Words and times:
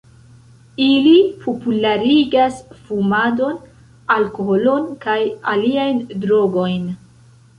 Ili 0.83 1.11
popularigas 1.43 2.55
fumadon, 2.87 3.59
alkoholon 4.15 4.89
kaj 5.05 5.19
aliajn 5.55 6.01
drogojn. 6.25 6.89